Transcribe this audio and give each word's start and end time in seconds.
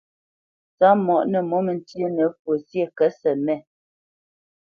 Tsopmǒ 0.77 1.15
nǝ 1.31 1.39
mǒmǝ 1.49 1.71
ntyénǝ́ 1.77 2.29
fwo 2.37 2.53
syé 2.67 2.83
kǝtʼsǝmét. 2.97 3.63